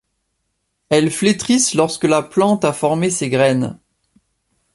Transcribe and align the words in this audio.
Elles 0.89 1.11
flétrissent 1.11 1.75
lorsque 1.75 2.05
la 2.05 2.23
plante 2.23 2.65
a 2.65 2.73
formé 2.73 3.11
ses 3.11 3.29
graines. 3.29 3.77